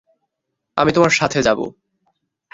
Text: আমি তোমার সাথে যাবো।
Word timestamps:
আমি 0.77 0.91
তোমার 0.91 1.13
সাথে 1.19 1.39
যাবো। 1.41 1.65